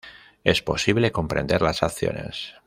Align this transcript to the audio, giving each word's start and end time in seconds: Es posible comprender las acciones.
Es 0.43 0.63
posible 0.63 1.11
comprender 1.11 1.61
las 1.61 1.83
acciones. 1.83 2.55